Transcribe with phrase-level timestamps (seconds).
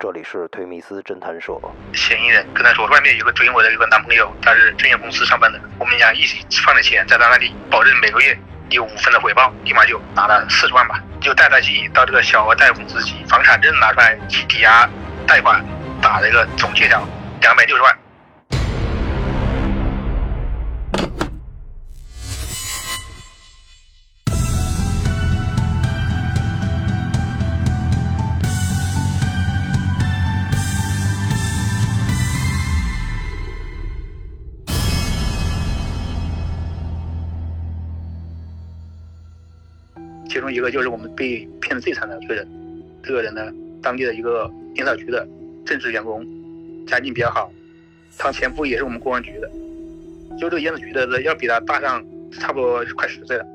[0.00, 1.58] 这里是推米斯侦探社。
[1.92, 8.38] 嫌疑人跟他说，外面有个追我的一个男朋友，他是证券公司上班的，我们俩一起放的钱在他那里，保证每个月
[8.70, 14.88] 有五分的回报，立马就拿了四十万吧，就带他去到这个小额贷款公司去，房产证拿出来去抵押
[15.26, 15.60] 贷款，
[16.00, 17.04] 打了一个总借条
[17.40, 17.97] 两百六十万。
[40.48, 42.48] 中一个就是我们被骗的最惨的一个人，
[43.02, 43.52] 这个人呢，
[43.82, 45.28] 当地的一个烟草局的
[45.66, 46.26] 正式员工，
[46.86, 47.52] 家境比较好，
[48.16, 49.50] 他前夫也是我们公安局的，
[50.38, 52.02] 就这个烟草局的要比他大上
[52.32, 53.46] 差不多快十岁了，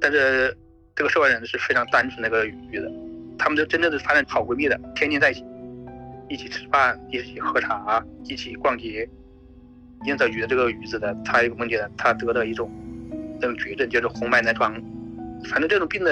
[0.00, 0.56] 但是
[0.96, 2.90] 这个受害人是非常单纯的一个女的，
[3.38, 5.44] 他们就真正的发展好闺蜜的，天天在一起，
[6.28, 9.08] 一起吃饭，一起喝茶，一起逛街。
[10.06, 12.70] 烟草局的这个女子呢，她有个问题呢，她得了一种
[13.40, 14.74] 那种绝症，就是红斑狼疮。
[15.44, 16.10] 反正这种病呢，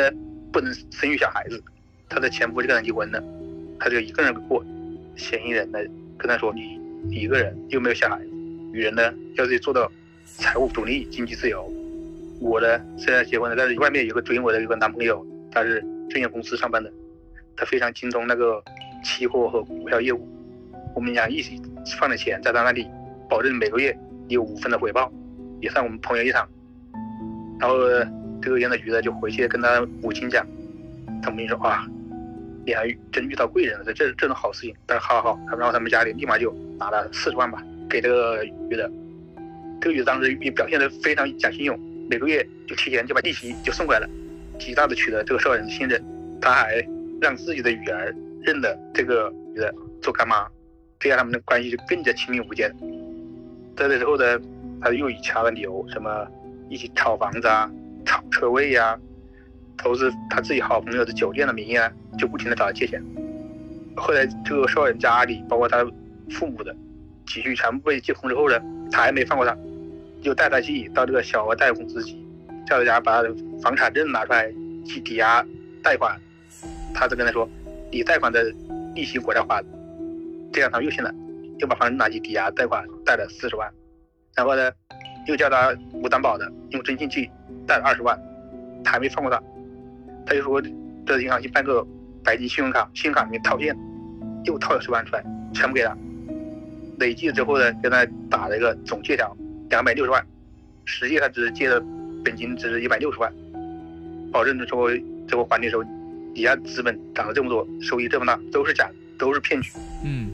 [0.53, 1.63] 不能生育小孩子。
[2.09, 3.23] 她的前夫就跟她离婚了，
[3.79, 4.65] 她就一个人过。
[5.17, 5.79] 嫌疑人呢
[6.17, 8.31] 跟她说：“你一个人又没有小孩子，
[8.73, 9.91] 女人呢要得做到
[10.25, 11.71] 财务独立、经济自由。
[12.41, 16.91] 我呢虽然结婚了，但是外面有个追我的一个男朋友，他是证券公司上班的，
[17.57, 18.63] 他非常精通那个
[19.05, 20.27] 期货和股票业务。
[20.95, 21.61] 我们俩一起
[21.99, 22.87] 放的钱在他那里，
[23.29, 23.95] 保证每个月
[24.29, 25.13] 有五分的回报，
[25.61, 26.49] 也算我们朋友一场。
[27.61, 27.77] 然后。”
[28.49, 30.47] 这个烟草局的就回去跟他母亲讲，
[31.23, 31.87] 他母亲说啊，
[32.65, 34.75] 你还真遇到贵人了，这这种好事情。
[34.87, 38.91] 但是好好，然后他们家里立马就拿了四十万吧，给这个女的。
[39.83, 44.09] 这个女的当时也表现的非常讲信用，每个月就提前就把利息就送过来了，
[44.59, 46.03] 极大的取得这个受害人的信任。
[46.41, 46.83] 他还
[47.21, 50.49] 让自己的女儿认了这个女的做干妈，
[50.99, 52.75] 这样他们的关系就更加亲密无间。
[53.77, 54.41] 在这之后呢，
[54.81, 56.27] 他又以其他的理由，什么
[56.71, 57.71] 一起炒房子啊。
[58.31, 58.99] 车位呀，
[59.77, 63.03] 投资他自己好朋友的酒店的名义啊，就不停的找他借钱。
[63.97, 65.85] 后来这个受害人家里，包括他
[66.31, 66.75] 父母的
[67.27, 69.57] 积蓄全部被借空之后呢，他还没放过他，
[70.23, 72.17] 就带他去到这个小额贷款公司去，
[72.67, 74.53] 叫他家把他的房产证拿出来
[74.87, 75.45] 去抵押
[75.83, 76.19] 贷款。
[76.95, 77.49] 他就跟他说，
[77.91, 78.45] 你贷款的
[78.95, 79.65] 利息我来还。
[80.53, 81.15] 这样他又信了，
[81.59, 83.71] 又把房子拿去抵押贷款，贷了四十万。
[84.35, 84.73] 然后呢，
[85.27, 87.31] 又叫他无担保的用征信去。
[87.69, 88.19] 贷了二十万，
[88.83, 89.41] 他还没放过他，
[90.27, 90.61] 他就说
[91.07, 91.87] 这银行去办个
[92.25, 93.77] 白金信用卡，信用卡里面套现，
[94.45, 95.97] 又套了十万出来，全部给他，
[96.99, 99.37] 累计之后呢，跟他打了一个总借条
[99.69, 100.27] 两百六十万，
[100.87, 101.79] 实际他只是借了
[102.25, 103.33] 本金只是一百六十万，
[104.33, 104.91] 保证说
[105.29, 105.85] 最后还的时候，
[106.35, 109.73] 底下资本涨了这么多，收益这么大，都是假的，都是骗局。
[110.05, 110.31] 嗯，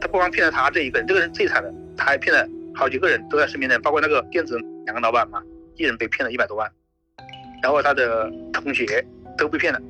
[0.00, 5.42] 他不光骗了他这一个人，这个人最惨的，他还骗了好几个人都在身边的，包括那个电子两个老板嘛。
[5.76, 6.70] 一人被骗了一百多万，
[7.62, 9.04] 然后他的同学
[9.36, 9.80] 都被骗了。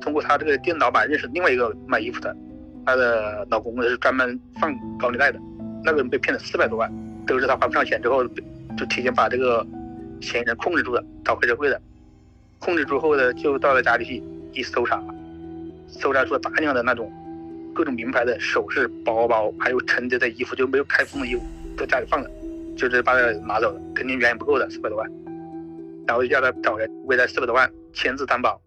[0.00, 2.36] 通过他这个店老板认识另外一个卖衣服的，
[2.84, 5.40] 她的老公是专门放高利贷的，
[5.82, 6.92] 那个人被骗了四百多万，
[7.26, 8.22] 都是他还不上钱之后，
[8.76, 9.66] 就提前把这个
[10.20, 11.80] 嫌疑人控制住了，找黑社会的。
[12.58, 14.22] 控制住后呢，就到了家里去
[14.52, 15.02] 一搜查，
[15.88, 17.10] 搜查出了大量的那种
[17.74, 21.42] 各种名牌的首饰、包包，还有陈着的衣服，就没有开封的衣服，
[21.78, 22.30] 在家里放着。
[22.76, 25.10] 就是把他拿走了，肯定远远不够的四百多万，
[26.06, 28.60] 然后就叫他找人为他四百多万签字担保，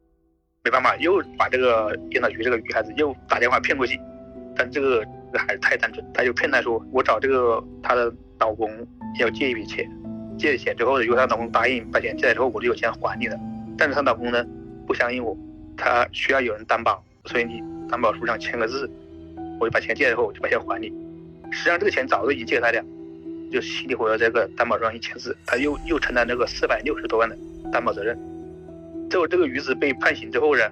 [0.63, 4.00] 没办法，又把这个电脑局这个女孩子又打电话骗过去，
[4.56, 8.69] 但这个这个孩子太单纯，他就骗他说我找这个她的老公
[9.19, 9.90] 要借一笔钱，
[10.38, 13.40] 借了钱之后，如果她老公答应把钱借来之后，我就有钱还你的，
[13.78, 14.46] 但是她老公呢
[14.85, 15.38] 不相信我，
[15.75, 18.90] 他需要有人担保，所以你担保书上签个字，
[19.59, 20.88] 我就把钱借了以后我就把钱还你，
[21.51, 22.84] 实际上这个钱早就已经借给他了。
[23.52, 27.38] 就稀里糊涂这个担保上一签字，他又又承担这个四百六十多万的
[27.72, 28.17] 担保责任。
[29.09, 30.64] 最后这个女子被判刑之后呢，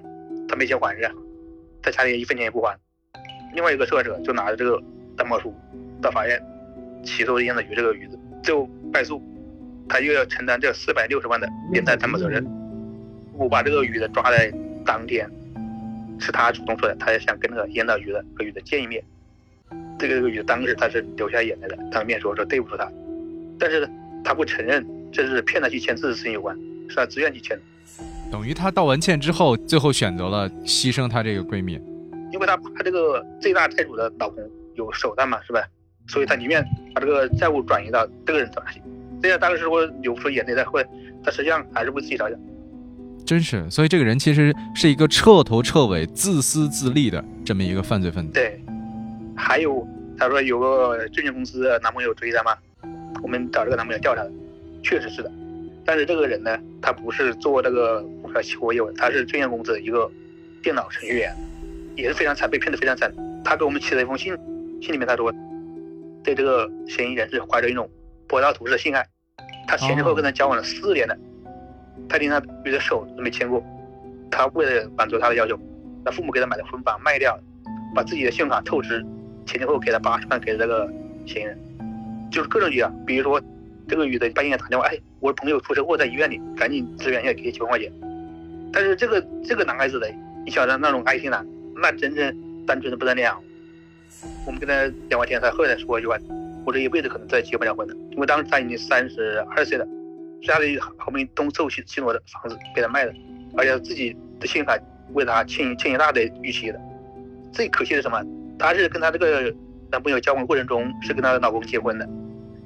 [0.48, 1.10] 他没钱还是，
[1.82, 2.76] 在家里一分钱也不还。
[3.54, 4.82] 另外一个受害者就拿着这个
[5.16, 5.54] 担保书
[6.02, 6.40] 到法院
[7.02, 9.22] 起诉烟草局这个女子，最后败诉，
[9.88, 12.44] 他又要承担这四百六十万的连带担保责任。
[13.38, 14.52] 我把这个女的抓在
[14.84, 15.30] 当天，
[16.18, 19.02] 是他主动说的，他也想跟那个烟草局的和女的见一面。
[19.98, 22.90] 这个这个女的当时她是流下眼泪的，当面说说对不住他，
[23.58, 23.88] 但是呢，
[24.24, 26.56] 她不承认这是骗她去签字的事情有关，
[26.88, 27.62] 是她自愿去签的。
[28.30, 31.80] 等于她道完歉之后，最后选择了牺牲她这个闺蜜，
[32.32, 34.42] 因为她怕这个最大债主的老公
[34.74, 35.62] 有手段嘛，是吧？
[36.08, 36.64] 所以她宁愿
[36.94, 38.80] 把这个债务转移到这个人手上去。
[39.22, 40.84] 这样当时我流出眼泪来，会，
[41.24, 42.38] 她实际上还是为自己着想。
[43.24, 48.32] 真是，所以这个人其实是一个彻头彻尾自私自利的这么一个犯罪分子。
[48.32, 48.60] 对，
[49.36, 49.86] 还有
[50.18, 52.56] 他说有个证券公司的男朋友追他嘛，
[53.22, 54.32] 我们找这个男朋友调查的，
[54.82, 55.30] 确实是的。
[55.84, 60.10] 但是这个人呢，他不是做这个股票期货业务，他是证券公司的一个
[60.62, 61.32] 电脑程序员，
[61.94, 63.12] 也是非常惨，被骗得非常惨。
[63.44, 64.36] 他给我们写了一封信，
[64.82, 65.32] 信里面他说，
[66.24, 67.88] 对这个嫌疑人是怀着一种
[68.26, 69.06] 柏拉图式的性爱，
[69.68, 71.16] 他前前后后跟他交往了四年了，
[72.08, 73.62] 他连他女的手都没牵过。
[74.28, 75.56] 他为了满足他的要求，
[76.04, 77.38] 他父母给他买的婚房卖掉，
[77.94, 79.06] 把自己的信用卡透支，
[79.46, 80.92] 前前后后给了八十万给了这个
[81.26, 81.58] 嫌疑人，
[82.30, 83.40] 就是各种局啊，比如说。
[83.88, 87.88] 这个女的半夜打电话，哎，我朋友出车祸在医院里，赶紧支援一下，给几万块钱。
[88.72, 90.12] 但是这个这个男孩子的，
[90.44, 91.46] 你晓得那种爱心男，
[91.80, 93.40] 那真正单纯的不得了。
[94.44, 96.18] 我们跟他聊完天，他后来说一句话，
[96.64, 99.86] 我这一辈子可能再也结不了婚了，因为当时他已经三十二岁了，
[100.42, 103.12] 家里好不容易东凑齐齐挪的房子给他卖了，
[103.56, 104.76] 而且自己的信用卡
[105.12, 106.80] 为他欠欠一大堆逾期的。
[107.52, 108.20] 最可惜的是什么？
[108.58, 109.54] 他是跟她这个
[109.90, 112.08] 男朋友交往过程中是跟她的老公结婚的。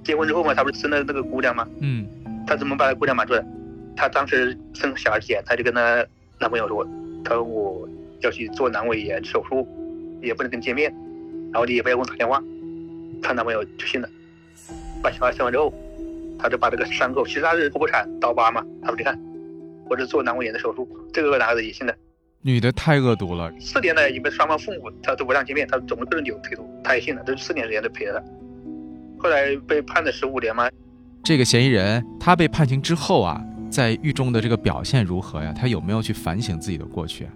[0.03, 1.67] 结婚之后嘛，她不是生了那个姑娘吗？
[1.81, 2.07] 嗯，
[2.47, 3.45] 她怎么把姑娘瞒住的？
[3.97, 6.05] 她当时生小孩之前，她就跟她
[6.39, 6.87] 男朋友说
[7.25, 7.89] ：“她说我
[8.21, 9.69] 要去做阑尾炎手术，
[10.23, 10.91] 也不能跟你见面，
[11.53, 12.43] 然后你也不要给我打电话。”
[13.23, 14.09] 她男朋友就信了。
[15.03, 15.73] 把小孩生完之后，
[16.39, 19.21] 她就把这个伤口，其实她是剖腹产刀疤嘛，她说你看，
[19.89, 20.89] 我是做阑尾炎的手术。
[21.13, 21.95] 这个男孩子也信了。
[22.43, 23.53] 女的太恶毒了。
[23.61, 27.23] 四年来，因为双方父母他都不让见面，他总是各种理由推脱，他也信了。
[27.27, 28.25] 这四年时间都陪着他。
[29.19, 30.69] 后来被判了十五年吗？
[31.23, 35.53] 这个嫌疑人他被判刑之后啊，在狱中的这个表现如何呀？
[35.55, 37.29] 他有没有去反省自己的过去？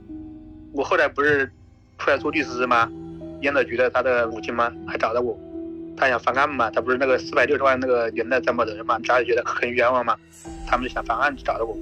[0.72, 1.50] 我后来不是
[1.98, 2.90] 出来做律师吗？
[3.42, 4.72] 烟草局的他的母亲吗？
[4.86, 5.38] 还找到我，
[5.98, 6.70] 他想翻案嘛？
[6.70, 8.98] 他不是那个四百六十万那个原来担保人嘛？
[9.00, 10.16] 家里觉得很冤枉嘛？
[10.66, 11.76] 他们就想翻案找到我。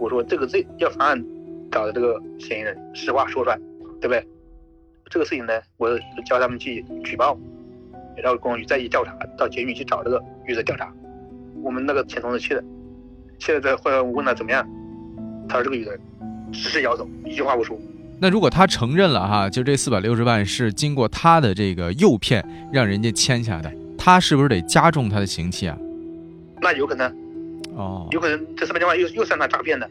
[0.00, 1.24] 我说这个罪要翻案，
[1.70, 3.56] 找的这个嫌疑人实话说出来，
[4.00, 4.26] 对不对？
[5.10, 7.38] 这个事情呢，我叫他们去举报。
[8.20, 10.92] 然后公安局再去调查，到监狱去找这个女的调查。
[11.62, 12.64] 我们那个前同事去的，
[13.38, 14.68] 去了之后我问他怎么样，
[15.48, 15.96] 他说这个女的
[16.52, 17.78] 只是摇头，一句话不说。
[18.20, 25.78] 那如果他承认了哈，就这四百六十万是经过他的这个诱骗让人家签下的，他是不是得加重他的刑期啊？
[26.60, 27.16] 那有可能，
[27.76, 29.88] 哦，有可能这四百六十万又又算他诈骗的，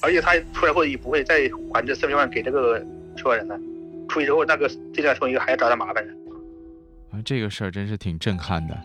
[0.00, 2.84] 而且他出来后也不会再还这四百万给这个
[3.16, 3.58] 受害人了。
[4.08, 6.04] 出去之后那个这家受益人还要找他麻烦。
[7.10, 8.76] 啊，这个事儿真是挺震撼的。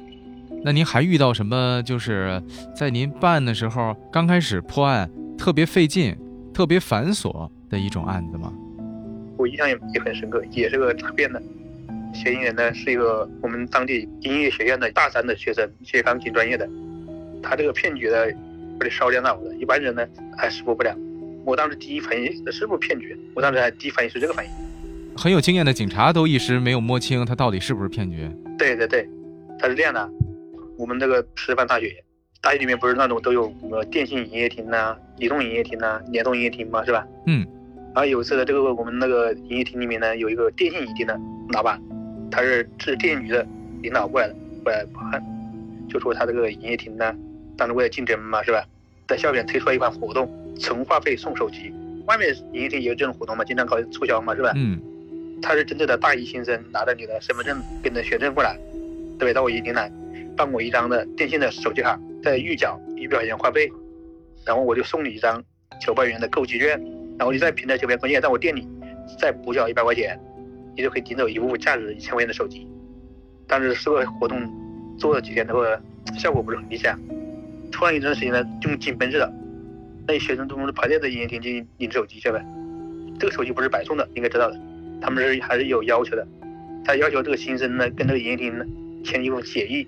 [0.64, 1.82] 那您还遇到什么？
[1.84, 2.42] 就是
[2.76, 6.16] 在您办案的时候，刚开始破案特别费劲、
[6.54, 8.54] 特别繁琐的一种案子吗？
[9.38, 11.42] 我印象也也很深刻，也是个诈骗的。
[12.14, 16.68] 嫌疑人呢是一个我们当地音乐学院的大三的学生，学钢琴专业的。
[17.44, 18.18] 他这个骗局呢，
[18.78, 20.08] 有点烧电脑的，一般人呢
[20.38, 20.96] 还识破不了。
[21.44, 23.18] 我当时第一反应是不是骗局？
[23.34, 24.52] 我当时还第一反应是这个反应。
[25.18, 28.30] 很有经验的警察都一时没有摸清他到底是不是骗局。
[28.58, 29.10] 对对对，
[29.58, 30.10] 他是这样的。
[30.78, 31.92] 我们那个师范大学，
[32.40, 37.08] 大学里面不是那种都有什么电信营业厅呐、移动营业厅呐、联通营业厅嘛，是吧？
[37.26, 37.46] 嗯。
[37.96, 41.20] 然后有一次的这个我们那个营业厅里面呢，有一个电信营业厅的
[41.52, 41.82] 老板，
[42.30, 43.48] 他是是电信局的
[43.82, 44.88] 领导过来的，过来
[45.90, 47.16] 就说他这个营业厅呢，
[47.58, 48.64] 当时为了竞争嘛，是吧？
[49.08, 51.74] 在校园推出了一款活动，存话费送手机。
[52.06, 54.54] 外面营业厅也有这种活动嘛，经常搞促销嘛，是吧？
[54.56, 54.80] 嗯。
[55.40, 58.58] 他是真正的大一新生，拿着你的身份证跟着学生过来，
[59.20, 59.92] 对，到我营厅来
[60.36, 63.72] 办我一张的电信的手机卡，再预缴一百块钱话费，
[64.44, 65.44] 然后我就送你一张
[65.80, 66.70] 九百元的购机券，
[67.20, 68.68] 然后你再凭着九百块钱在我店里
[69.20, 70.20] 再补缴一百块钱，
[70.76, 72.68] 你就可以领走一部价值一千块钱的手机。
[73.48, 74.42] 但是这个活动
[74.98, 75.64] 做了几天之后，
[76.18, 77.00] 效果不是很理想。
[77.72, 79.34] 突然一段时间呢，就紧绷着的，
[80.08, 82.44] 那些学生都是排队在营业厅去领手机去呗。
[83.20, 84.60] 这个手机不是白送的，应该知道的。
[85.02, 86.28] 他们是还是有要求的，
[86.84, 88.66] 他要求这个新生呢跟这个营业厅呢
[89.04, 89.88] 签一份协议，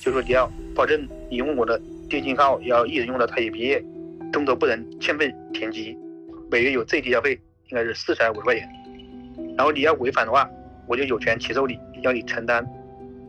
[0.00, 3.82] 就说你要保证你用我的电信号要一直用到大学毕业，
[4.32, 5.96] 中途不能欠费停机，
[6.50, 8.68] 每月有最低消费应该是四十还是五十块钱，
[9.56, 10.48] 然后你要违反的话，
[10.86, 12.66] 我就有权起诉你，要你承担，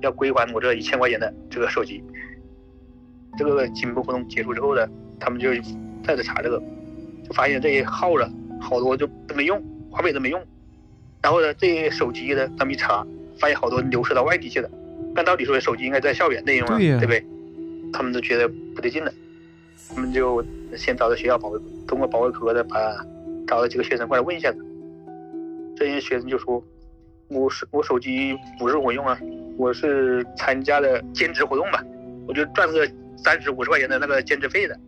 [0.01, 2.01] 要归还我这一千块钱的这个手机。
[3.39, 4.85] 这个紧绷活动结束之后呢，
[5.17, 5.49] 他们就
[6.03, 6.61] 再次查这个，
[7.25, 8.29] 就发现这些号了
[8.59, 10.41] 好多就都没用，华北都没用。
[11.21, 13.05] 然后呢，这些手机呢，他们一查，
[13.39, 14.69] 发现好多流失到外地去了。
[15.15, 17.25] 按道理说，手机应该在校园内用啊，对不对？
[17.93, 19.11] 他们都觉得不对劲了，
[19.95, 20.43] 他们就
[20.75, 22.77] 先找到学校保卫，通过保卫科的把
[23.47, 24.57] 找了几个学生过来问一下子。
[25.77, 26.61] 这些学生就说
[27.31, 29.17] ：“我手我手机不是我用啊，
[29.57, 31.81] 我是参加的兼职活动吧，
[32.27, 32.85] 我就赚个
[33.23, 34.79] 三十五十块钱的那个兼职费的。”